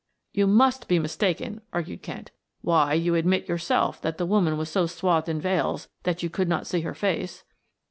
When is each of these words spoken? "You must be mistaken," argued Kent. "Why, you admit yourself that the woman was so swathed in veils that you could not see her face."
"You 0.33 0.47
must 0.47 0.87
be 0.87 0.97
mistaken," 0.97 1.61
argued 1.71 2.01
Kent. 2.01 2.31
"Why, 2.63 2.95
you 2.95 3.13
admit 3.13 3.47
yourself 3.47 4.01
that 4.01 4.17
the 4.17 4.25
woman 4.25 4.57
was 4.57 4.67
so 4.67 4.87
swathed 4.87 5.29
in 5.29 5.39
veils 5.39 5.89
that 6.05 6.23
you 6.23 6.29
could 6.31 6.49
not 6.49 6.65
see 6.65 6.81
her 6.81 6.95
face." 6.95 7.43